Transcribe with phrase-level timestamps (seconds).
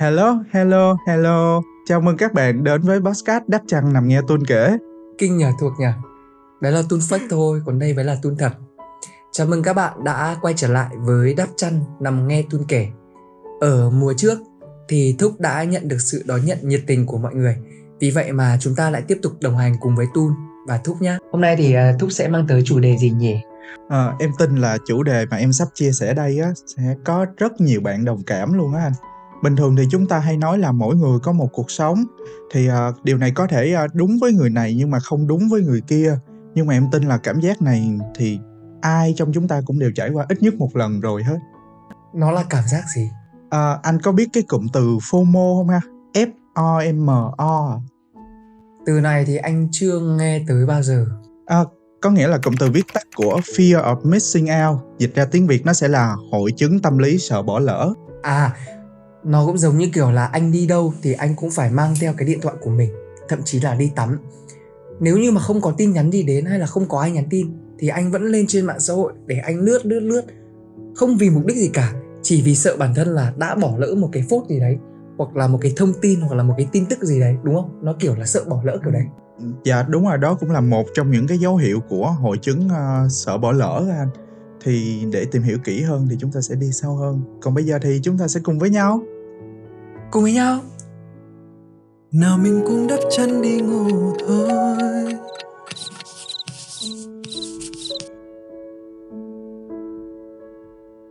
[0.00, 1.60] Hello, hello, hello.
[1.86, 4.76] Chào mừng các bạn đến với podcast Đắp Chăn Nằm Nghe Tuôn Kể.
[5.18, 5.92] Kinh nhờ thuộc nhờ.
[6.60, 8.52] Đấy là Tun fake thôi, còn đây mới là Tun thật.
[9.32, 12.88] Chào mừng các bạn đã quay trở lại với Đắp Chăn Nằm Nghe Tun Kể.
[13.60, 14.38] Ở mùa trước
[14.88, 17.56] thì Thúc đã nhận được sự đón nhận nhiệt tình của mọi người.
[18.00, 20.32] Vì vậy mà chúng ta lại tiếp tục đồng hành cùng với Tun
[20.68, 21.18] và Thúc nhé.
[21.32, 23.36] Hôm nay thì à, Thúc sẽ mang tới chủ đề gì nhỉ?
[23.88, 27.26] À, em tin là chủ đề mà em sắp chia sẻ đây á sẽ có
[27.36, 28.92] rất nhiều bạn đồng cảm luôn á anh.
[29.42, 32.04] Bình thường thì chúng ta hay nói là mỗi người có một cuộc sống
[32.52, 35.48] thì uh, điều này có thể uh, đúng với người này nhưng mà không đúng
[35.50, 36.18] với người kia.
[36.54, 38.38] Nhưng mà em tin là cảm giác này thì
[38.80, 41.38] ai trong chúng ta cũng đều trải qua ít nhất một lần rồi hết.
[42.14, 43.10] Nó là cảm giác gì?
[43.50, 45.80] À, anh có biết cái cụm từ FOMO không ha?
[46.14, 47.80] F O M O.
[48.86, 51.06] Từ này thì anh chưa nghe tới bao giờ.
[51.46, 51.64] À,
[52.00, 54.78] có nghĩa là cụm từ viết tắt của Fear of Missing Out.
[54.98, 57.92] Dịch ra tiếng Việt nó sẽ là hội chứng tâm lý sợ bỏ lỡ.
[58.22, 58.52] À,
[59.24, 62.12] nó cũng giống như kiểu là anh đi đâu thì anh cũng phải mang theo
[62.16, 62.90] cái điện thoại của mình,
[63.28, 64.18] thậm chí là đi tắm.
[65.00, 67.24] Nếu như mà không có tin nhắn gì đến hay là không có ai nhắn
[67.30, 67.46] tin
[67.78, 70.22] thì anh vẫn lên trên mạng xã hội để anh lướt lướt lướt.
[70.94, 73.94] Không vì mục đích gì cả, chỉ vì sợ bản thân là đã bỏ lỡ
[73.94, 74.76] một cái phốt gì đấy
[75.18, 77.54] hoặc là một cái thông tin hoặc là một cái tin tức gì đấy đúng
[77.54, 79.04] không nó kiểu là sợ bỏ lỡ kiểu đấy
[79.38, 82.38] ừ, dạ đúng rồi đó cũng là một trong những cái dấu hiệu của hội
[82.38, 84.08] chứng uh, sợ bỏ lỡ anh
[84.60, 87.22] thì để tìm hiểu kỹ hơn thì chúng ta sẽ đi sâu hơn.
[87.40, 89.02] Còn bây giờ thì chúng ta sẽ cùng với nhau.
[90.10, 90.60] Cùng với nhau.
[92.12, 95.14] Nào mình cũng đắp chân đi ngủ thôi.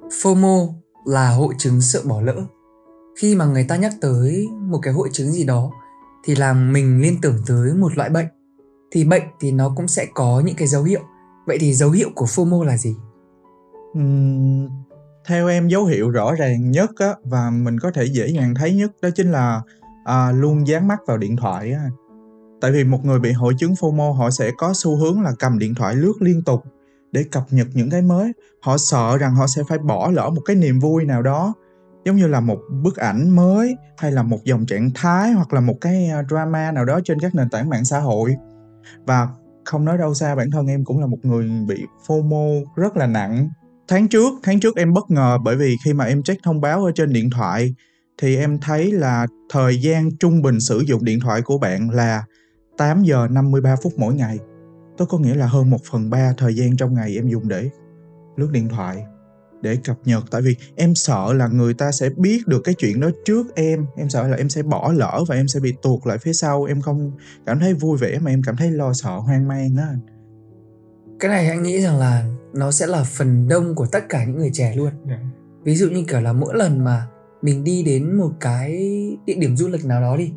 [0.10, 0.74] FOMO
[1.06, 2.36] là hội chứng sợ bỏ lỡ.
[3.20, 5.72] Khi mà người ta nhắc tới một cái hội chứng gì đó
[6.26, 8.28] thì làm mình liên tưởng tới một loại bệnh.
[8.92, 11.02] Thì bệnh thì nó cũng sẽ có những cái dấu hiệu.
[11.48, 12.96] Vậy thì dấu hiệu của FOMO là gì
[15.28, 18.76] theo em dấu hiệu rõ ràng nhất á, và mình có thể dễ dàng thấy
[18.76, 19.62] nhất đó chính là
[20.06, 21.90] à, luôn dán mắt vào điện thoại á.
[22.62, 25.60] tại vì một người bị hội chứng FOMO họ sẽ có xu hướng là cầm
[25.60, 26.64] điện thoại lướt liên tục
[27.12, 28.34] để cập nhật những cái mới.
[28.62, 31.54] Họ sợ rằng họ sẽ phải bỏ lỡ một cái niềm vui nào đó
[32.06, 35.62] giống như là một bức ảnh mới hay là một dòng trạng thái hoặc là
[35.62, 38.36] một cái à, drama nào đó trên các nền tảng mạng xã hội.
[39.06, 39.28] Và
[39.66, 43.08] không nói đâu xa bản thân em cũng là một người bị FOMO rất là
[43.08, 43.50] nặng
[43.88, 46.86] tháng trước tháng trước em bất ngờ bởi vì khi mà em check thông báo
[46.86, 47.76] ở trên điện thoại
[48.18, 52.24] thì em thấy là thời gian trung bình sử dụng điện thoại của bạn là
[52.78, 54.40] 8 giờ 53 phút mỗi ngày.
[54.98, 57.70] tôi có nghĩa là hơn 1 phần 3 thời gian trong ngày em dùng để
[58.38, 59.06] lướt điện thoại,
[59.62, 60.24] để cập nhật.
[60.32, 63.86] Tại vì em sợ là người ta sẽ biết được cái chuyện đó trước em.
[63.98, 66.64] Em sợ là em sẽ bỏ lỡ và em sẽ bị tuột lại phía sau.
[66.64, 67.12] Em không
[67.46, 69.84] cảm thấy vui vẻ mà em cảm thấy lo sợ, hoang mang đó
[71.20, 74.38] cái này anh nghĩ rằng là nó sẽ là phần đông của tất cả những
[74.38, 75.06] người trẻ luôn yeah.
[75.10, 75.20] Dạ.
[75.64, 77.08] ví dụ như kiểu là mỗi lần mà
[77.42, 78.72] mình đi đến một cái
[79.26, 80.32] địa điểm du lịch nào đó đi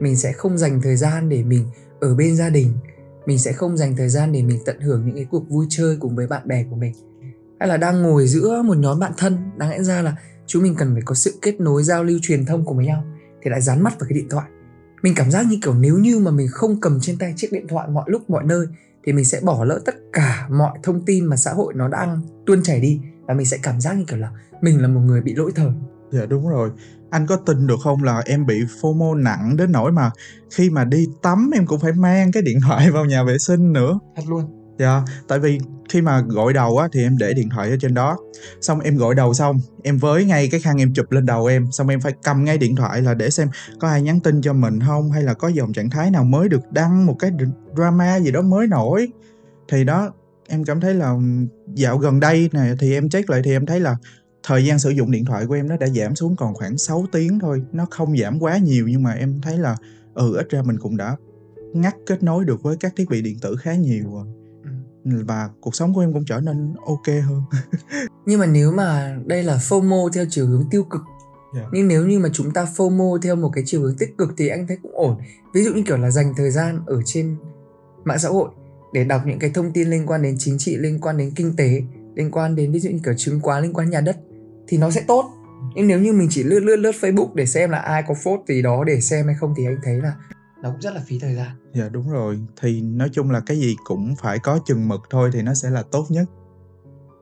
[0.00, 1.64] mình sẽ không dành thời gian để mình
[2.00, 2.72] ở bên gia đình
[3.26, 5.96] mình sẽ không dành thời gian để mình tận hưởng những cái cuộc vui chơi
[6.00, 6.92] cùng với bạn bè của mình
[7.60, 10.74] hay là đang ngồi giữa một nhóm bạn thân đáng lẽ ra là chúng mình
[10.78, 13.04] cần phải có sự kết nối giao lưu truyền thông cùng với nhau
[13.42, 14.46] thì lại dán mắt vào cái điện thoại
[15.02, 17.66] mình cảm giác như kiểu nếu như mà mình không cầm trên tay chiếc điện
[17.68, 18.66] thoại mọi lúc mọi nơi
[19.08, 22.20] thì mình sẽ bỏ lỡ tất cả mọi thông tin mà xã hội nó đang
[22.46, 23.00] tuôn chảy đi.
[23.26, 24.30] Và mình sẽ cảm giác như kiểu là
[24.60, 25.70] mình là một người bị lỗi thời.
[26.10, 26.70] Dạ đúng rồi.
[27.10, 30.10] Anh có tin được không là em bị FOMO nặng đến nỗi mà
[30.50, 33.72] khi mà đi tắm em cũng phải mang cái điện thoại vào nhà vệ sinh
[33.72, 33.98] nữa?
[34.16, 35.58] Thật luôn Dạ, tại vì
[35.88, 38.16] khi mà gội đầu á thì em để điện thoại ở trên đó.
[38.60, 41.66] Xong em gội đầu xong, em với ngay cái khăn em chụp lên đầu em,
[41.72, 43.48] xong em phải cầm ngay điện thoại là để xem
[43.80, 46.48] có ai nhắn tin cho mình không hay là có dòng trạng thái nào mới
[46.48, 47.30] được đăng một cái
[47.76, 49.08] drama gì đó mới nổi.
[49.68, 50.12] Thì đó
[50.48, 51.18] em cảm thấy là ừ,
[51.74, 53.96] dạo gần đây này thì em check lại thì em thấy là
[54.42, 57.06] thời gian sử dụng điện thoại của em nó đã giảm xuống còn khoảng 6
[57.12, 59.76] tiếng thôi, nó không giảm quá nhiều nhưng mà em thấy là
[60.14, 61.16] ừ ít ra mình cũng đã
[61.74, 64.26] ngắt kết nối được với các thiết bị điện tử khá nhiều rồi
[65.04, 67.42] và cuộc sống của em cũng trở nên ok hơn
[68.26, 71.00] nhưng mà nếu mà đây là FOMO theo chiều hướng tiêu cực
[71.54, 71.64] yeah.
[71.64, 71.70] Dạ.
[71.72, 74.48] nhưng nếu như mà chúng ta FOMO theo một cái chiều hướng tích cực thì
[74.48, 75.16] anh thấy cũng ổn
[75.54, 77.36] ví dụ như kiểu là dành thời gian ở trên
[78.04, 78.48] mạng xã hội
[78.92, 81.56] để đọc những cái thông tin liên quan đến chính trị liên quan đến kinh
[81.56, 81.82] tế
[82.14, 84.16] liên quan đến ví dụ như kiểu chứng khoán liên quan nhà đất
[84.68, 85.24] thì nó sẽ tốt
[85.74, 88.40] nhưng nếu như mình chỉ lướt lướt lướt Facebook để xem là ai có phốt
[88.48, 90.12] gì đó để xem hay không thì anh thấy là
[90.62, 91.50] nó cũng rất là phí thời gian.
[91.74, 92.38] Dạ đúng rồi.
[92.60, 95.70] Thì nói chung là cái gì cũng phải có chừng mực thôi thì nó sẽ
[95.70, 96.24] là tốt nhất.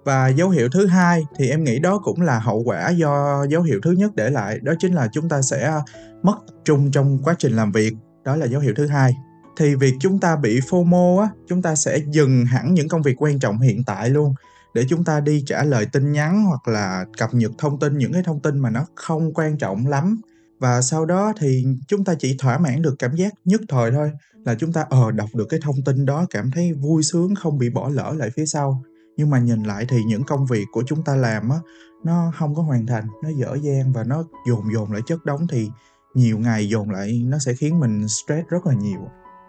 [0.04, 3.62] Và dấu hiệu thứ hai thì em nghĩ đó cũng là hậu quả do dấu
[3.62, 5.80] hiệu thứ nhất để lại, đó chính là chúng ta sẽ
[6.22, 7.94] mất tập trung trong quá trình làm việc.
[8.24, 9.16] Đó là dấu hiệu thứ hai.
[9.56, 13.22] Thì việc chúng ta bị FOMO á, chúng ta sẽ dừng hẳn những công việc
[13.22, 14.34] quan trọng hiện tại luôn
[14.74, 18.12] để chúng ta đi trả lời tin nhắn hoặc là cập nhật thông tin, những
[18.12, 20.20] cái thông tin mà nó không quan trọng lắm
[20.58, 24.10] và sau đó thì chúng ta chỉ thỏa mãn được cảm giác nhất thời thôi,
[24.44, 27.58] là chúng ta, ờ, đọc được cái thông tin đó cảm thấy vui sướng, không
[27.58, 28.82] bị bỏ lỡ lại phía sau.
[29.16, 31.56] Nhưng mà nhìn lại thì những công việc của chúng ta làm á,
[32.04, 35.46] nó hông có hoàn thành, nó dở dang và nó dồn dồn lại chất đống
[35.50, 35.68] thì
[36.14, 39.00] nhiều ngày dồn lại nó sẽ khiến mình stress rất là nhiều.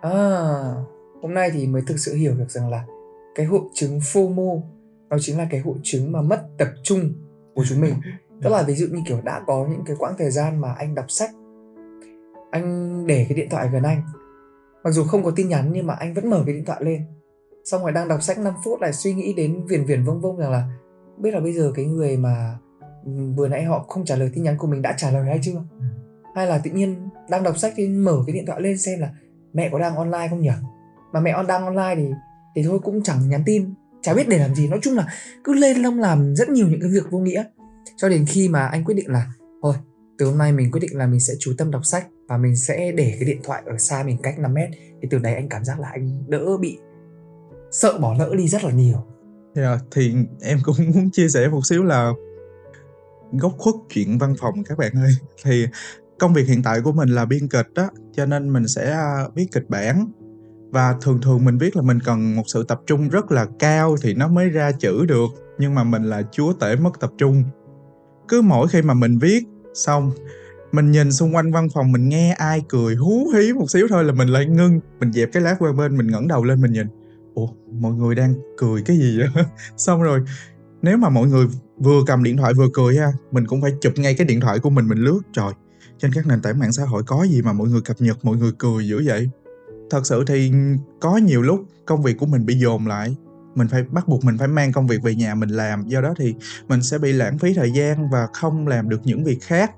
[0.02, 0.12] À,
[1.22, 2.86] hôm nay thì mới thực sự hiểu được rằng là
[3.36, 4.62] cái hội chứng FOMO
[5.10, 7.14] nó chính là cái hội chứng mà mất tập trung
[7.56, 7.94] của chúng mình.
[8.42, 10.96] Tức là ví dụ như, kiểu, đã có những cái quãng thời gian mà anh
[10.96, 11.32] đọc sách,
[12.52, 14.02] anh để cái điện thoại gần anh,
[14.84, 17.02] mặc dù không có tin nhắn nhưng mà anh vẫn mở cái điện thoại lên,
[17.66, 20.38] xong rồi đang đọc sách 5 phút lại suy nghĩ đến viển viển vông vông
[20.38, 20.70] rằng là
[21.18, 22.58] biết là bây giờ cái người mà,
[23.06, 25.40] ừm, vừa nãy họ không trả lời tin nhắn của mình đã trả lời hay
[25.42, 25.64] chưa?
[26.36, 29.10] Hay là tự nhiên đang đọc sách thì mở cái điện thoại lên xem là
[29.54, 30.52] mẹ có đang online không nhỉ?
[31.12, 32.14] Mà mẹ đang online thì
[32.56, 35.08] thì thôi cũng chẳng nhắn tin, chả biết để làm gì, nói chung là
[35.44, 37.44] cứ lên lông làm rất nhiều những cái việc vô nghĩa.
[37.96, 39.76] Cho đến khi mà anh quyết định là thôi,
[40.18, 42.56] từ hôm nay mình quyết định là mình sẽ chú tâm đọc sách và mình
[42.56, 44.70] sẽ để cái điện thoại ở xa mình cách 5 mét,
[45.02, 46.78] thì từ đấy anh cảm giác là anh đỡ bị
[47.72, 49.04] sợ bỏ lỡ đi rất là nhiều.
[49.56, 52.12] Yeah, thì em cũng muốn chia sẻ một xíu là
[53.32, 55.12] góc khuất chuyện văn phòng các bạn ơi.
[55.44, 55.68] Thì
[56.20, 59.28] công việc hiện tại của mình là biên kịch á, cho nên mình sẽ, à,
[59.36, 60.12] viết kịch bản
[60.72, 63.96] và thường thường mình viết là mình cần một sự tập trung rất là cao
[64.02, 67.44] thì nó mới ra chữ được, nhưng mà mình là chúa tể mất tập trung.
[68.28, 69.44] Cứ mỗi khi mà mình viết
[69.74, 70.12] xong,
[70.72, 74.04] mình nhìn xung quanh văn phòng mình nghe ai cười hú hí một xíu thôi
[74.04, 76.72] là mình lại ngưng, mình dẹp cái lát qua bên, mình ngẩng đầu lên mình
[76.72, 76.88] nhìn,
[77.34, 77.48] ủa,
[77.80, 79.44] mọi người đang cười cái gì vậy?
[79.78, 80.20] Xong rồi
[80.82, 81.48] nếu mà mọi người
[81.78, 84.60] vừa cầm điện thoại vừa cười ha, mình cũng phải chụp ngay cái điện thoại
[84.60, 85.52] của mình mình lướt, trời,
[85.98, 88.38] trên các nền tảng mạng xã hội có gì mà mọi người cập nhật mọi
[88.38, 89.30] người cười dữ vậy?
[89.90, 90.52] Thật sự thì
[91.00, 93.16] có nhiều lúc công việc của mình bị dồn lại,
[93.58, 96.14] mình phải bắt buộc mình phải mang công việc về nhà mình làm, do đó
[96.18, 96.36] thì
[96.68, 99.72] mình sẽ bị lãng phí thời gian và không làm được những việc khác.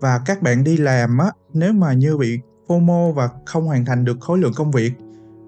[0.00, 4.04] Và các bạn đi làm á, nếu mà như bị FOMO và không hoàn thành
[4.04, 4.92] được khối lượng công việc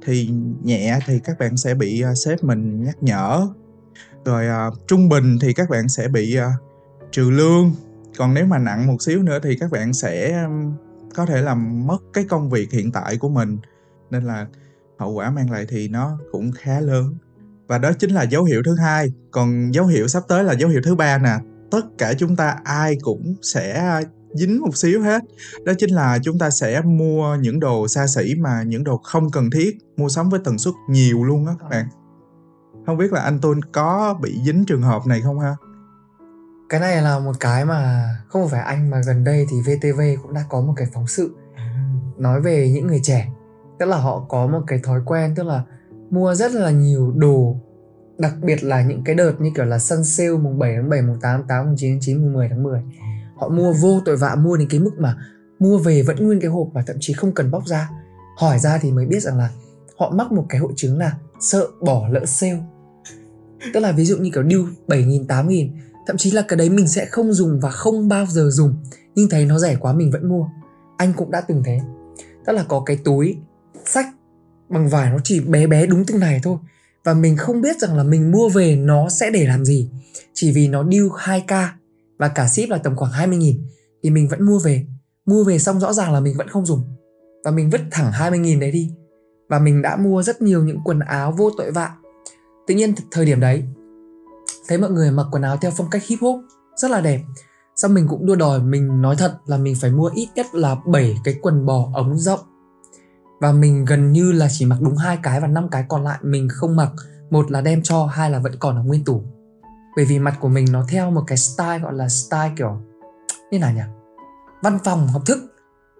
[0.06, 0.30] thì
[0.62, 3.46] nhẹ thì các bạn sẽ bị, uh, sếp mình nhắc nhở,
[4.24, 6.62] rồi, uh, trung bình thì các bạn sẽ bị, uh,
[7.12, 7.72] trừ lương,
[8.18, 10.72] còn nếu mà nặng một xíu nữa thì các bạn sẽ, um,
[11.14, 13.58] có thể làm mất cái công việc hiện tại của mình,
[14.10, 14.46] nên là
[14.98, 17.14] hậu quả mang lại thì nó cũng khá lớn.
[17.70, 20.70] Và đó chính là dấu hiệu thứ hai, còn dấu hiệu sắp tới là dấu
[20.70, 21.38] hiệu thứ ba nè,
[21.70, 24.00] tất cả chúng ta ai cũng sẽ,
[24.34, 25.22] dính một xíu hết,
[25.64, 29.30] đó chính là chúng ta sẽ mua những đồ xa xỉ mà những đồ không
[29.30, 31.86] cần thiết, mua sắm với tần suất nhiều luôn á các bạn.
[32.86, 35.54] Hông biết là anh Tôn có bị dính trường hợp này không ha?
[36.68, 40.34] Cái này là một cái mà không phải anh mà gần đây thì VTV cũng
[40.34, 41.34] đã có một cái phóng sự
[42.18, 43.28] nói về những người trẻ.
[43.78, 45.62] Tức là họ có một cái thói quen tức là
[46.10, 47.56] mua rất là nhiều đồ,
[48.18, 51.02] đặc biệt là những cái đợt như kiểu là săn sale mùng 7 tháng 7,
[51.02, 52.82] mùng 8 tháng 8, mùng 9 tháng 9, mùng 10 tháng 10.
[53.36, 55.16] Họ mua vô tội vạ, mua đến cái mức mà
[55.58, 57.90] mua về vẫn nguyên cái hộp và thậm chí không cần bóc ra.
[58.38, 59.50] Hỏi ra thì mới biết rằng là
[59.98, 62.62] họ mắc một cái hội chứng là sợ bỏ lỡ sale.
[63.74, 65.68] Tức là ví dụ như kiểu deal 7.000, 8.000,
[66.06, 68.74] thậm chí là cái đấy mình sẽ không dùng và không bao giờ dùng,
[69.14, 70.46] nhưng thấy nó rẻ quá mình vẫn mua.
[70.96, 71.80] Anh cũng đã từng thế.
[72.46, 73.36] Tức là có cái túi
[73.84, 74.06] xách
[74.70, 76.56] bằng vải nó chỉ bé bé đúng từng này thôi
[77.04, 79.90] và mình không biết rằng là mình mua về nó sẽ để làm gì.
[80.34, 81.66] Chỉ vì nó deal 2k
[82.18, 83.66] và cả ship là tầm khoảng 20 nghìn
[84.02, 84.86] thì mình vẫn mua về.
[85.26, 86.82] Mua về xong rõ ràng là mình vẫn không dùng
[87.44, 88.90] và mình vứt thẳng 20 nghìn đấy đi.
[89.48, 91.90] Và mình đã mua rất nhiều những quần áo vô tội vạ.
[92.66, 93.64] Tự nhiên thời điểm đấy,
[94.68, 96.40] thấy mọi người mặc quần áo theo phong cách hip hop
[96.76, 97.20] rất là đẹp.
[97.76, 100.76] Xong mình cũng đua đòi, mình nói thật là mình phải mua ít nhất là
[100.86, 102.40] 7 cái quần bò ống rộng
[103.40, 106.18] và mình gần như là chỉ mặc đúng hai cái và năm cái còn lại
[106.22, 106.92] mình không mặc.
[107.30, 109.22] Một là đem cho, hai là vẫn còn ở nguyên tủ.
[109.96, 112.80] Bởi vì mặt của mình nó theo một cái style gọi là style kiểu,
[113.50, 113.80] như nào nhỉ?
[114.62, 115.38] Văn phòng học thức.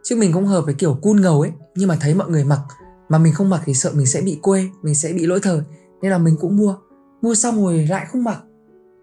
[0.02, 1.52] Chứ mình cũng hợp với kiểu cool ngầu ấy.
[1.74, 2.60] Nhưng mà thấy mọi người mặc,
[3.08, 5.60] mà mình không mặc thì sợ mình sẽ bị quê, mình sẽ bị lỗi thời.
[6.02, 6.76] Nên là mình cũng mua.
[7.22, 8.38] Mua xong rồi lại không mặc.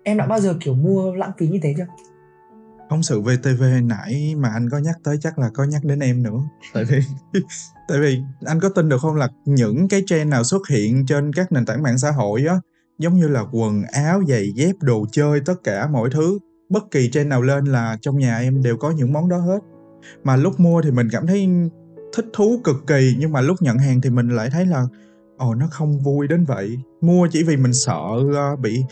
[0.03, 1.85] Em đã bao giờ kiểu mua lãng phí như thế chưa?
[2.89, 6.23] Phóng sự VTV nãy mà anh có nhắc tới chắc là có nhắc đến em
[6.23, 6.39] nữa.
[6.73, 6.99] Tại vì
[7.87, 11.33] tại vì anh có tin được không là những cái trend nào xuất hiện trên
[11.33, 12.55] các nền tảng mạng xã hội á,
[12.99, 16.39] giống như là quần áo, giày dép, đồ chơi, tất cả mọi thứ,
[16.69, 19.59] bất kỳ trend nào lên là trong nhà em đều có những món đó hết.
[20.23, 21.49] Mà lúc mua thì mình cảm thấy
[22.15, 24.85] thích thú cực kỳ, nhưng mà lúc nhận hàng thì mình lại thấy là
[25.37, 26.79] ồ nó không vui đến vậy.
[27.01, 28.01] Mua chỉ vì mình sợ,
[28.35, 28.83] ơ, bị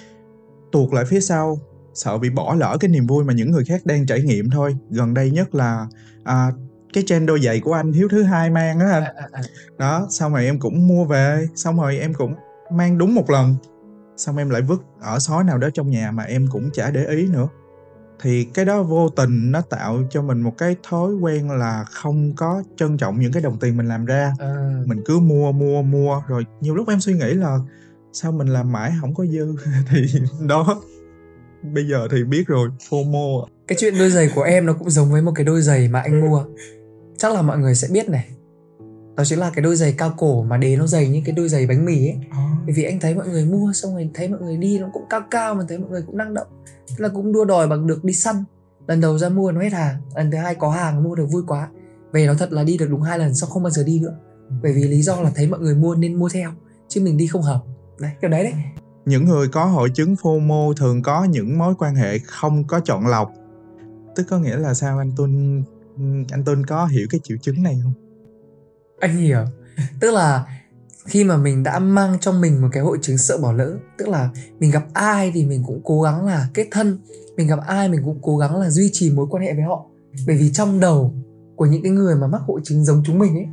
[0.72, 1.60] tuột lại phía sau,
[1.96, 4.78] sợ bị bỏ lỡ cái niềm vui mà những người khác đang trải nghiệm thôi.
[4.90, 5.88] Gần đây nhất là,
[6.24, 6.52] à,
[6.94, 9.04] cái trend đôi giày của anh Hiếu thứ hai mang á anh.
[9.04, 9.42] À, à, à.
[9.78, 12.34] Đó, xong rồi em cũng mua về, xong rồi em cũng
[12.72, 13.56] mang đúng một lần,
[14.18, 17.06] xong em lại vứt ở xó nào đó trong nhà mà em cũng chả để
[17.06, 17.48] ý nữa.
[18.22, 22.36] thì cái đó vô tình nó tạo cho mình một cái thói quen là không
[22.36, 24.54] có trân trọng những cái đồng tiền mình làm ra à,
[24.86, 27.58] mình cứ mua mua mua rồi nhiều lúc em suy nghĩ là
[28.14, 29.56] sao mình làm mãi không có dư
[29.90, 30.06] thì
[30.48, 30.82] đó
[31.74, 35.12] bây giờ thì biết rồi FOMO cái chuyện đôi giày của em nó cũng giống
[35.12, 36.46] với một cái đôi giày mà anh mua.
[37.18, 38.26] Chắc là mọi người sẽ biết này.
[39.16, 41.50] Đó chính là cái đôi giày cao cổ mà đế nó dày như cái đôi
[41.50, 42.18] giày bánh mì ấy.
[42.66, 45.04] Bởi vì anh thấy mọi người mua xong rồi thấy mọi người đi nó cũng
[45.10, 46.48] cao cao mà thấy mọi người cũng năng động.
[46.90, 48.36] Thế là cũng đua đòi bằng được đi săn.
[48.88, 51.44] Lần đầu ra mua nó hết hàng lần thứ hai có hàng mua được vui
[51.48, 51.70] quá.
[52.12, 54.16] Về nó thật là đi được đúng hai lần xong không bao giờ đi nữa.
[54.64, 56.52] Bởi vì lý do là thấy mọi người mua nên mua theo
[56.88, 57.64] chứ mình đi không hợp.
[58.00, 58.54] Đấy kiểu đấy đấy
[59.06, 63.08] những người có hội chứng FOMO thường có những mối quan hệ không có chọn
[63.08, 63.32] lọc.
[64.16, 64.98] Tức có nghĩa là sao?
[64.98, 65.64] Anh Tuân
[66.32, 67.94] anh Tuân có hiểu cái triệu chứng này không?
[69.00, 69.46] Anh hiểu.
[70.00, 70.46] Tức là
[71.06, 74.08] khi mà mình đã mang trong mình một cái hội chứng sợ bỏ lỡ tức
[74.08, 77.00] là mình gặp ai thì mình cũng cố gắng là kết thân.
[77.38, 79.86] Mình gặp ai mình cũng cố gắng là duy trì mối quan hệ với họ.
[80.28, 81.14] Bởi vì trong đầu
[81.56, 83.48] của những cái người mà mắc hội chứng giống chúng mình ấy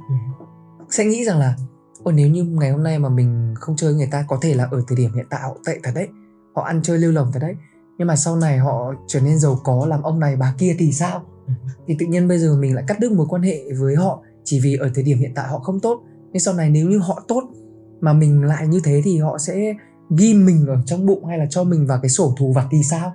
[0.90, 1.56] sẽ nghĩ rằng là
[2.04, 4.64] ôi nếu như ngày hôm nay mà mình không chơi người ta có thể là
[4.70, 6.08] ở thời điểm hiện tại họ tệ thật đấy.
[6.54, 7.54] Họ ăn chơi lưu lồng thật đấy.
[7.98, 10.92] Nhưng mà sau này họ trở nên giàu có làm ông này bà kia thì
[10.92, 11.22] sao?
[11.86, 14.22] Thì tự nhiên bây giờ mình lại cắt đứt mối quan hệ với họ.
[14.44, 16.02] Chỉ vì ở thời điểm hiện tại họ không tốt.
[16.32, 17.42] Nhưng sau này nếu như họ tốt
[18.00, 19.74] mà mình lại như thế thì họ sẽ
[20.16, 22.82] ghi mình ở trong bụng hay là cho mình vào cái sổ thù vặt thì
[22.90, 23.14] sao?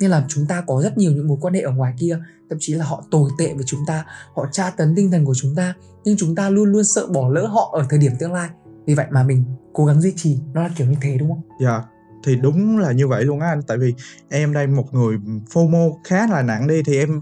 [0.00, 2.18] Nên là chúng ta có rất nhiều những mối quan hệ ở ngoài kia,
[2.50, 5.34] thậm chí là họ tồi tệ với chúng ta, họ tra tấn tinh thần của
[5.34, 8.32] chúng ta, nhưng chúng ta luôn luôn sợ bỏ lỡ họ ở thời điểm tương
[8.32, 8.48] lai.
[8.86, 11.42] Vì vậy mà mình cố gắng duy trì, nó là kiểu như thế, đúng không?
[11.60, 11.82] Dạ
[12.24, 13.62] thì đúng là như vậy luôn á anh.
[13.62, 13.94] Tại vì
[14.28, 15.16] em đây một người
[15.52, 17.20] FOMO khá là nặng đi, thì em,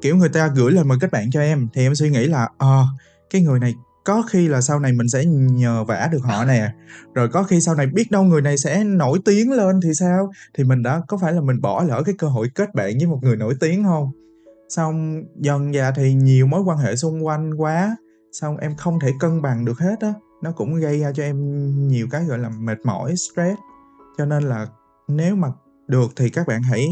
[0.00, 2.48] kiểu, người ta gửi lời mời kết bạn cho em, thì em suy nghĩ là
[2.58, 2.84] ờ
[3.30, 6.72] cái người này có khi là sau này mình sẽ nhờ vả được họ nè.
[7.14, 10.30] Rồi có khi sau này biết đâu người này sẽ nổi tiếng lên thì sao?
[10.54, 13.06] Thì mình đã, có phải là mình bỏ lỡ cái cơ hội kết bạn với
[13.06, 14.10] một người nổi tiếng không?
[14.68, 17.96] Xong dần dà thì nhiều mối quan hệ xung quanh quá,
[18.32, 20.12] xong em không thể cân bằng được hết á.
[20.42, 21.38] Nó cũng gây ra cho em
[21.88, 23.58] nhiều cái gọi là mệt mỏi, stress.
[24.18, 24.66] Cho nên là
[25.08, 25.48] nếu mà
[25.88, 26.88] được thì các bạn hãy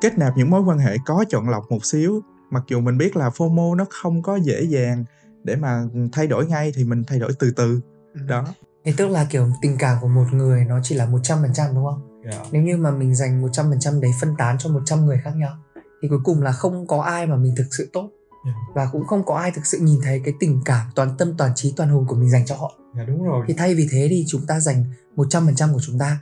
[0.00, 2.20] kết nạp những mối quan hệ có chọn lọc một xíu.
[2.50, 5.04] Mặc dù mình biết là FOMO nó không có dễ dàng
[5.44, 7.80] để mà thay đổi ngay thì mình thay đổi từ từ
[8.26, 8.44] đó
[8.84, 12.20] thì tức là kiểu tình cảm của một người nó chỉ là 100% đúng không?
[12.24, 12.46] yeah.
[12.52, 15.56] Nếu như mà mình dành 100% đấy phân tán cho 100 người khác nhau
[16.02, 18.10] thì cuối cùng là không có ai mà mình thực sự tốt
[18.46, 18.56] Yeah.
[18.74, 21.52] và cũng không có ai thực sự nhìn thấy cái tình cảm toàn tâm toàn
[21.54, 22.72] trí toàn hồn của mình dành cho họ.
[22.96, 24.84] dạ đúng rồi Thì thay vì thế thì chúng ta dành
[25.16, 26.18] 100% của chúng ta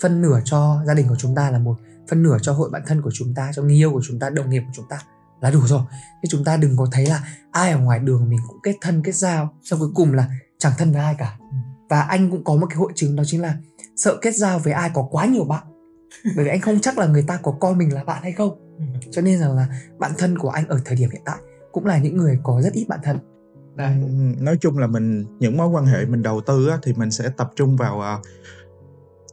[0.00, 1.76] phân nửa cho gia đình của chúng ta là một
[2.08, 4.30] phân nửa cho hội bạn thân của chúng ta cho người yêu của chúng ta
[4.30, 4.98] đồng nghiệp của chúng ta
[5.40, 5.82] là đủ rồi.
[6.22, 9.02] Chứ chúng ta đừng có thấy là ai ở ngoài đường mình cũng kết thân
[9.02, 11.38] kết giao xong cuối cùng là chẳng thân với ai cả.
[11.88, 13.54] Và anh cũng có một cái hội chứng đó chính là
[13.96, 15.62] sợ kết giao với ai có quá nhiều bạn.
[16.36, 18.76] Bởi vì anh không chắc là người ta có coi mình là bạn hay không.
[19.10, 19.68] Cho nên rằng là
[19.98, 21.38] bạn thân của anh ở thời điểm hiện tại
[21.72, 23.18] cũng là những người có rất ít bạn thân.
[23.76, 27.10] Ừm, nói chung là mình những mối quan hệ mình đầu tư á, thì mình
[27.10, 28.18] sẽ tập trung vào à,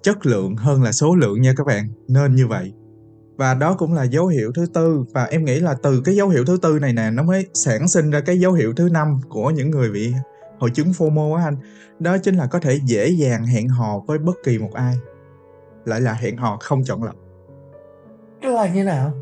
[0.01, 1.89] chất lượng hơn là số lượng nha các bạn.
[2.07, 2.73] Nên như vậy
[3.37, 5.03] và đó cũng là dấu hiệu thứ tư.
[5.13, 7.87] Và em nghĩ là từ cái dấu hiệu thứ tư này nè nó mới sản
[7.87, 10.13] sinh ra cái dấu hiệu thứ năm của những người bị
[10.59, 11.55] hội chứng FOMO á anh.
[11.99, 14.95] Đó chính là có thể dễ dàng hẹn hò với bất kỳ một ai.
[15.85, 17.15] Lại là hẹn hò không chọn lọc.
[18.43, 19.13] Tức là như nào?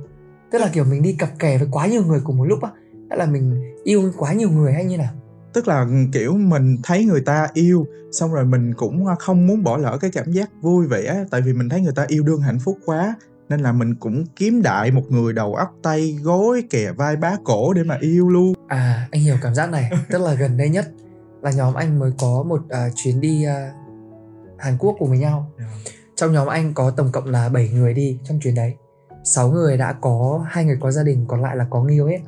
[0.52, 2.70] Tức là kiểu mình đi cặp kè với quá nhiều người cùng một lúc á?
[3.10, 5.14] Hay là mình yêu quá nhiều người hay như nào?
[5.54, 9.78] Tức là kiểu mình thấy người ta yêu xong rồi mình cũng không muốn bỏ
[9.78, 12.60] lỡ cái cảm giác vui vẻ tại vì mình thấy người ta yêu đương hạnh
[12.60, 13.16] phúc quá
[13.50, 17.38] nên là mình cũng kiếm đại một người đầu óc tay gối kè vai bá
[17.44, 18.54] cổ để mà yêu luôn.
[18.68, 19.92] À anh hiểu cảm giác này.
[20.10, 20.92] Tức là gần đây nhất
[21.42, 23.74] là nhóm anh mới có một à, chuyến đi à,
[24.58, 25.52] Hàn Quốc cùng với nhau.
[26.16, 28.76] Trong nhóm anh có tổng cộng là 7 người đi trong chuyến đấy.
[29.24, 32.08] 6 người đã có hai người có gia đình còn lại là có người yêu
[32.08, 32.20] hết.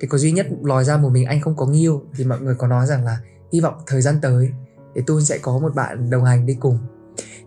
[0.00, 2.40] Thì có duy nhất lòi ra một mình anh không có người yêu thì mọi
[2.40, 3.18] người có nói rằng là
[3.52, 4.50] hy vọng thời gian tới
[4.94, 6.78] thì Tun sẽ có một bạn đồng hành đi cùng.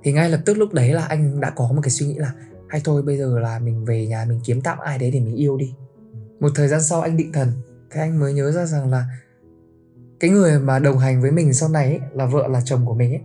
[0.03, 2.33] Thì ngay lập tức lúc đấy là anh đã có một cái suy nghĩ là
[2.71, 5.35] hay thôi bây giờ là mình về nhà mình kiếm tạm ai đấy để mình
[5.35, 5.73] yêu đi.
[6.39, 7.51] Một thời gian sau anh định thần
[7.91, 9.05] thế anh mới nhớ ra rằng là
[10.19, 12.93] cái người mà đồng hành với mình sau này ấy, là vợ là chồng của
[12.93, 13.21] mình ấy.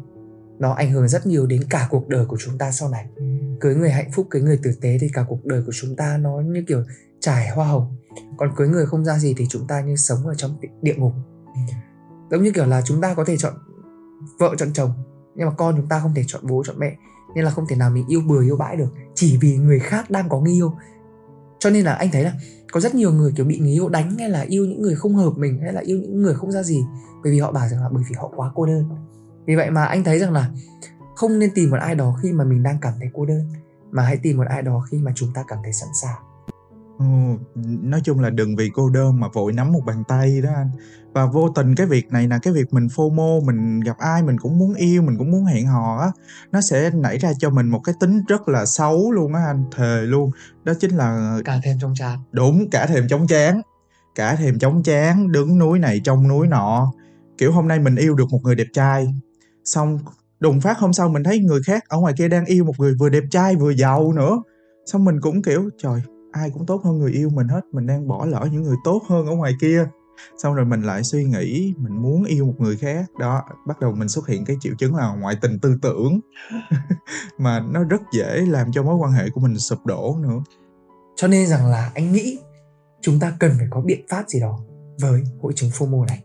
[0.59, 3.07] Nó ảnh hưởng rất nhiều đến cả cuộc đời của chúng ta sau này.
[3.61, 6.17] Cưới người hạnh phúc cưới người tử tế thì cả cuộc đời của chúng ta
[6.17, 6.83] nó như kiểu
[7.21, 7.97] trải hoa hồng.
[8.37, 11.13] Còn cưới người không ra gì thì chúng ta như sống ở trong địa ngục.
[12.31, 13.55] Giống như kiểu là chúng ta có thể chọn
[14.39, 14.91] vợ chọn chồng
[15.35, 16.97] nhưng mà con chúng ta không thể chọn bố chọn mẹ
[17.37, 20.11] nên là không thể nào mình yêu bừa yêu bãi được, chỉ vì người khác
[20.11, 20.73] đang có người yêu.
[21.59, 22.33] Cho nên là anh thấy là
[22.73, 25.15] có rất nhiều người kiểu bị người yêu đánh hay là yêu những người không
[25.15, 26.85] hợp mình hay là yêu những người không ra gì,
[27.23, 28.89] bởi vì họ bảo rằng là bởi vì họ quá cô đơn.
[29.47, 30.51] Vì vậy mà anh thấy rằng là
[31.17, 33.49] không nên tìm một ai đó khi mà mình đang cảm thấy cô đơn,
[33.91, 36.23] mà hãy tìm một ai đó khi mà chúng ta cảm thấy sẵn sàng.
[36.99, 37.05] Ừ,
[37.83, 40.71] nói chung là đừng vì cô đơn mà vội nắm một bàn tay đó anh.
[41.13, 44.39] Và vô tình cái việc này là cái việc mình FOMO mình gặp ai mình
[44.39, 46.11] cũng muốn yêu mình cũng muốn hẹn hò á
[46.53, 49.65] nó sẽ nảy ra cho mình một cái tính rất là xấu luôn á anh
[49.77, 50.31] thề luôn.
[50.65, 52.19] Đó chính là cả thêm trong chán.
[52.33, 53.61] Đúng cả thèm chóng chán.
[54.15, 56.93] Cả thèm chóng chán đứng núi này trong núi nọ.
[57.39, 59.15] Kiểu hôm nay mình yêu được một người đẹp trai.
[59.65, 59.99] Xong
[60.41, 62.95] đùng phát hôm sau mình thấy người khác ở ngoài kia đang yêu một người
[62.95, 64.43] vừa đẹp trai vừa giàu nữa.
[64.87, 66.01] Xong mình cũng kiểu trời
[66.33, 69.03] ai cũng tốt hơn người yêu mình hết mình đang bỏ lỡ những người tốt
[69.09, 69.89] hơn ở ngoài kia.
[70.39, 73.05] Xong rồi mình lại suy nghĩ mình muốn yêu một người khác.
[73.19, 76.21] Đó bắt đầu mình xuất hiện cái triệu chứng là ngoại tình tư tưởng.
[77.39, 80.43] Mà nó rất dễ làm cho mối quan hệ của mình sụp đổ nữa.
[81.17, 82.39] Cho nên rằng là anh nghĩ
[83.01, 84.61] chúng ta cần phải có biện pháp gì đó
[85.01, 86.23] với hội chứng FOMO này.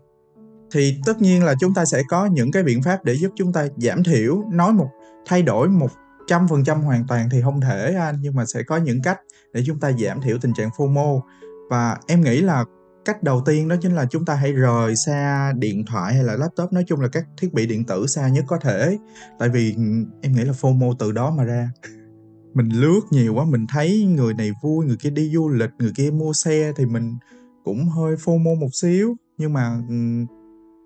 [0.74, 3.54] Thì tất nhiên là chúng ta sẽ có những cái biện pháp để giúp chúng
[3.54, 4.90] ta giảm thiểu nói một
[5.26, 5.92] thay đổi một
[6.32, 9.20] trăm phần trăm hoàn toàn thì không thể, anh, nhưng mà sẽ có những cách
[9.54, 11.22] để chúng ta giảm thiểu tình trạng FOMO.
[11.70, 12.66] Và em nghĩ là
[13.06, 16.36] cách đầu tiên đó chính là chúng ta hãy rời xa điện thoại hay là
[16.36, 18.98] laptop, nói chung là các thiết bị điện tử xa nhất có thể.
[19.40, 19.84] Tại vì ừ,
[20.22, 21.70] em nghĩ là FOMO từ đó mà ra.
[22.54, 25.92] Mình lướt nhiều quá, mình thấy người này vui, người kia đi du lịch, người
[25.96, 27.16] kia mua xe thì mình
[27.64, 29.16] cũng hơi FOMO một xíu.
[29.38, 29.96] Nhưng mà ừ,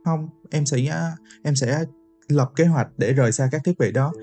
[0.06, 0.78] không, em sẽ
[1.44, 1.84] em sẽ
[2.28, 4.14] lập kế hoạch để rời xa các thiết bị đó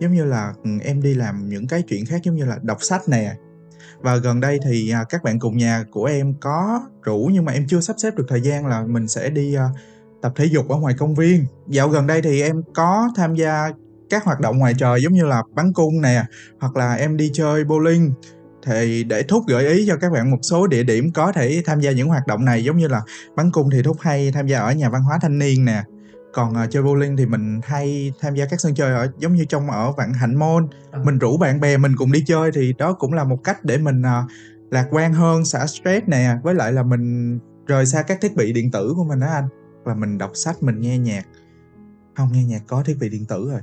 [0.00, 2.78] giống như là ừ, em đi làm những cái chuyện khác giống như là đọc
[2.80, 3.34] sách nè.
[4.00, 7.52] Và gần đây thì à, các bạn cùng nhà của em có rủ nhưng mà
[7.52, 9.68] em chưa sắp xếp được thời gian là mình sẽ đi à,
[10.22, 11.46] tập thể dục ở ngoài công viên.
[11.68, 13.70] Dạo gần đây thì em có tham gia
[14.10, 16.24] các hoạt động ngoài trời giống như là bắn cung nè
[16.60, 18.10] hoặc là em đi chơi bowling.
[18.66, 21.80] Thì để thúc gợi ý cho các bạn một số địa điểm có thể tham
[21.80, 23.00] gia những hoạt động này giống như là
[23.36, 25.82] bắn cung thì thúc hay tham gia ở nhà văn hóa thanh niên nè
[26.34, 29.44] còn uh, chơi bowling thì mình hay tham gia các sân chơi ở giống như
[29.44, 30.64] trong ở vạn hạnh mall.
[30.90, 31.00] À.
[31.04, 33.78] mình rủ bạn bè mình cùng đi chơi thì đó cũng là một cách để
[33.78, 34.30] mình uh,
[34.70, 36.36] lạc quan hơn xả stress nè.
[36.42, 39.48] Với lại là mình rời xa các thiết bị điện tử của mình đó anh.
[39.84, 41.26] Và mình đọc sách mình nghe nhạc.
[42.16, 43.60] Không nghe nhạc có thiết bị điện tử rồi.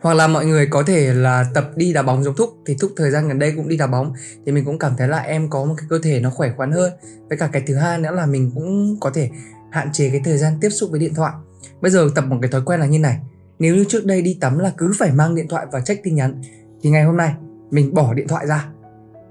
[0.00, 2.50] Hoặc là mọi người có thể là tập đi đá bóng giống thúc.
[2.66, 4.12] Thì thúc thời gian gần đây cũng đi đá bóng.
[4.46, 6.72] Thì mình cũng cảm thấy là em có một cái cơ thể nó khỏe khoắn
[6.72, 6.92] hơn.
[7.28, 9.30] Với cả cái thứ hai nữa là mình cũng có thể
[9.70, 11.32] hạn chế cái thời gian tiếp xúc với điện thoại
[11.80, 13.18] bây giờ tập một cái thói quen là như này.
[13.58, 16.14] Nếu như trước đây đi tắm là cứ phải mang điện thoại và check tin
[16.14, 16.42] nhắn,
[16.82, 17.34] thì ngày hôm nay
[17.70, 18.68] mình bỏ điện thoại ra.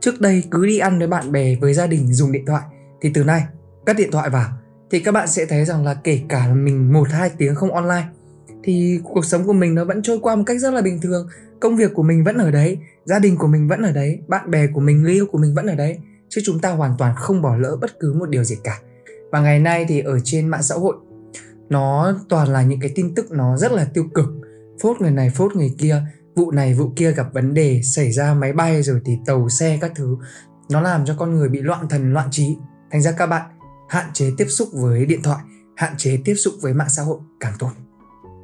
[0.02, 2.64] Trước đây cứ đi ăn với bạn bè, với gia đình dùng điện thoại,
[3.02, 3.44] thì từ nay
[3.86, 4.50] cắt điện thoại vào,
[4.92, 7.74] thì các bạn sẽ thấy rằng là kể cả là mình một hai tiếng không
[7.74, 8.06] online,
[8.64, 11.28] thì cuộc sống của mình nó vẫn trôi qua một cách rất là bình thường.
[11.60, 14.52] Công việc của mình vẫn ở đấy, gia đình của mình vẫn ở đấy, bạn
[14.52, 15.98] bè của mình, người yêu của mình vẫn ở đấy,
[16.30, 18.80] chứ chúng ta hoàn toàn không bỏ lỡ bất cứ một điều gì cả.
[19.32, 20.96] Và ngày nay thì ở trên mạng xã hội
[21.70, 24.26] nó toàn là những cái tin tức nó rất là tiêu cực.
[24.82, 26.02] Phốt người này, phốt người kia.
[26.36, 29.78] Vụ này, vụ kia gặp vấn đề, xảy ra máy bay rồi thì tàu xe
[29.82, 30.18] các thứ.
[30.72, 32.58] Nó làm cho con người bị loạn thần, loạn trí.
[32.92, 33.52] Thành ra các bạn,
[33.90, 35.40] hạn chế tiếp xúc với điện thoại,
[35.76, 37.70] hạn chế tiếp xúc với mạng xã hội càng tốt.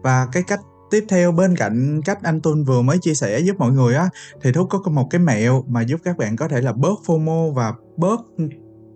[0.04, 0.60] Và cái cách
[0.92, 4.10] tiếp theo bên cạnh cách anh Tuân vừa mới chia sẻ giúp mọi người á,
[4.42, 7.54] thì Thúc có một cái mẹo mà giúp các bạn có thể là bớt FOMO
[7.54, 8.20] và bớt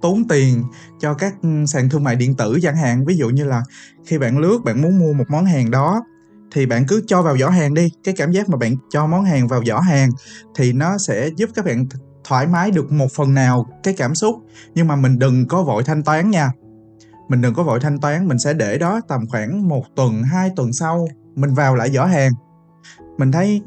[0.01, 0.63] tốn tiền
[0.99, 3.05] cho các ừ, sàn thương mại điện tử chẳng hạn.
[3.05, 3.63] Ví dụ như là
[4.05, 6.03] khi bạn lướt, bạn muốn mua một món hàng đó,
[6.51, 7.89] thì bạn cứ cho vào giỏ hàng đi.
[8.03, 10.09] Cái cảm giác mà bạn cho món hàng vào giỏ hàng
[10.55, 11.85] thì nó sẽ giúp các bạn
[12.23, 14.35] thoải mái được một phần nào cái cảm xúc.
[14.75, 16.51] Nhưng mà mình đừng có vội thanh toán nha.
[17.29, 20.51] Mình đừng có vội thanh toán, mình sẽ để đó tầm khoảng một tuần, hai
[20.55, 22.31] tuần sau mình vào lại giỏ hàng.
[23.17, 23.61] Mình thấy,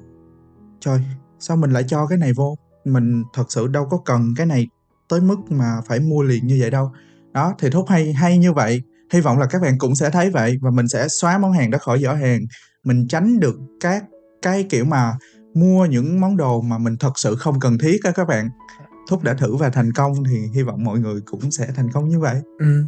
[0.80, 1.00] trời,
[1.38, 2.54] sao mình lại cho cái này vô?
[2.84, 4.66] Mình thật sự đâu có cần cái này
[5.11, 6.90] tới mức mà phải mua liền như vậy đâu.
[7.33, 8.83] Đó thì thúc hay hay như vậy.
[9.12, 11.70] Hy vọng là các bạn cũng sẽ thấy vậy và mình sẽ xóa món hàng
[11.70, 12.40] đó khỏi giỏ hàng.
[12.85, 14.05] Mình tránh được các
[14.42, 15.16] cái kiểu mà
[15.55, 18.49] mua những món đồ mà mình thật sự không cần thiết á các bạn.
[19.09, 22.09] Thúc đã thử và thành công thì hy vọng mọi người cũng sẽ thành công
[22.09, 22.40] như vậy.
[22.59, 22.85] Ừ.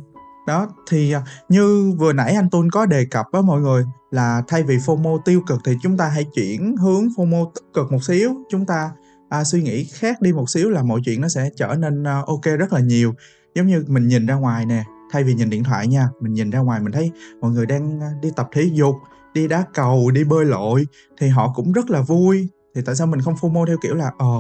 [0.47, 4.43] đó thì à, như vừa nãy anh Tuân có đề cập với mọi người là
[4.49, 8.05] thay vì FOMO tiêu cực thì chúng ta hãy chuyển hướng FOMO tích cực một
[8.05, 8.35] xíu.
[8.51, 8.91] Chúng ta
[9.33, 12.27] à, suy nghĩ khác đi một xíu là mọi chuyện nó sẽ trở nên uh,
[12.27, 13.15] ok rất là nhiều.
[13.55, 16.51] Giống như mình nhìn ra ngoài nè thay vì nhìn điện thoại nha mình nhìn
[16.51, 18.95] ra ngoài mình thấy mọi người đang đi tập thể dục
[19.35, 20.87] đi đá cầu đi bơi lội
[21.19, 22.49] thì họ cũng rất là vui.
[22.75, 24.37] Thì tại sao mình không FOMO theo kiểu là ờ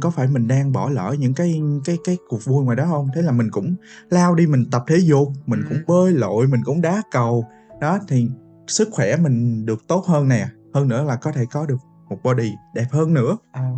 [0.00, 3.08] có phải mình đang bỏ lỡ những cái cái cái cuộc vui ngoài đó không?
[3.14, 3.74] Thế là mình cũng
[4.10, 7.44] lao đi mình tập thể dục mình cũng bơi lội mình cũng đá cầu.
[7.80, 8.28] Đó thì
[8.66, 12.18] sức khỏe mình được tốt hơn nè hơn nữa là có thể có được một
[12.22, 13.36] body đẹp hơn nữa.
[13.52, 13.70] À,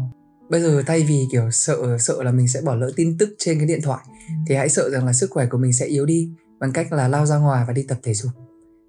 [0.50, 3.58] bây giờ thay vì kiểu sợ sợ là mình sẽ bỏ lỡ tin tức trên
[3.58, 4.34] cái điện thoại ừ.
[4.46, 7.08] thì hãy sợ rằng là sức khỏe của mình sẽ yếu đi bằng cách là
[7.08, 8.32] lao ra ngoài và đi tập thể dục.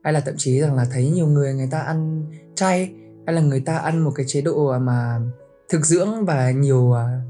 [0.04, 2.92] Hay là thậm chí rằng là thấy nhiều người người ta ăn chay
[3.26, 5.20] hay là người ta ăn một cái chế độ mà
[5.70, 7.22] thực dưỡng và nhiều à,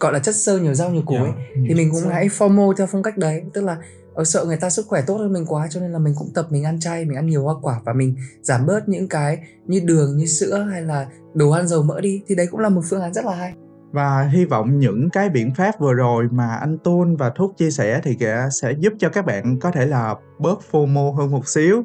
[0.00, 1.32] gọi là chất xơ nhiều rau nhiều củ ấy
[1.68, 3.42] thì mình cũng hãy FOMO theo phong cách đấy.
[3.52, 3.78] Tức là
[4.16, 6.30] Ờ, sợ người ta sức khỏe tốt hơn mình quá cho nên là mình cũng
[6.34, 9.38] tập, mình ăn chay, mình ăn nhiều hoa quả và mình giảm bớt những cái
[9.66, 12.22] như đường, như sữa hay là đồ ăn dầu mỡ đi.
[12.26, 13.52] Thì đấy cũng là một phương án rất là hay
[13.92, 17.70] và hy vọng những cái biện pháp vừa rồi mà anh Tôn và Thúc chia
[17.70, 18.18] sẻ thì
[18.60, 21.82] sẽ giúp cho các bạn có thể là bớt FOMO hơn một xíu.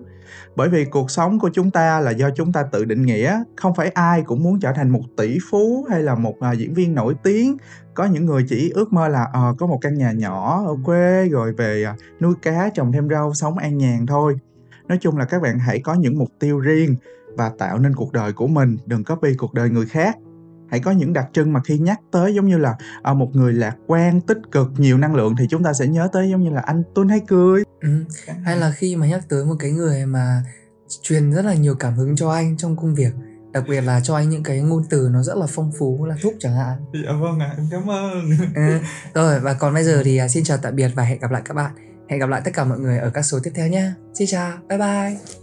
[0.55, 3.75] Bởi vì cuộc sống của chúng ta là do chúng ta tự định nghĩa, không
[3.75, 6.95] phải ai cũng muốn trở thành một tỷ phú hay là một à, diễn viên
[6.95, 7.57] nổi tiếng.
[7.93, 11.29] Có những người chỉ ước mơ là à, có một căn nhà nhỏ ở quê
[11.29, 14.35] rồi về à, nuôi cá, trồng thêm rau, sống an nhàn thôi.
[14.87, 16.95] Nói chung là các bạn hãy có những mục tiêu riêng
[17.37, 20.17] và tạo nên cuộc đời của mình, đừng copy cuộc đời người khác
[20.71, 23.53] hãy có những đặc trưng mà khi nhắc tới giống như là à, một người
[23.53, 26.49] lạc quan tích cực nhiều năng lượng thì chúng ta sẽ nhớ tới giống như
[26.49, 27.63] là anh tuấn hay cười.
[27.81, 27.89] Ừ.
[28.43, 30.43] hay là khi mà nhắc tới một cái người mà
[31.01, 33.13] truyền rất là nhiều cảm hứng cho anh trong công việc
[33.53, 36.15] đặc biệt là cho anh những cái ngôn từ nó rất là phong phú là
[36.21, 36.77] thúc chẳng hạn.
[37.05, 38.29] Dạ vâng ạ em cảm ơn.
[38.55, 38.79] Ừ.
[39.13, 41.41] rồi và còn bây giờ thì à, xin chào tạm biệt và hẹn gặp lại
[41.45, 41.71] các bạn.
[42.09, 44.57] Hẹn gặp lại tất cả mọi người ở các số tiếp theo nhé xin chào
[44.69, 45.40] bye bye